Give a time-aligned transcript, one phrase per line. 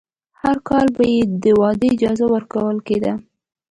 [0.41, 3.13] هر کال به یې د واده اجازه ورکول کېده.